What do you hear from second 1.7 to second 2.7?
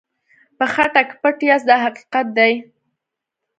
حقیقت دی.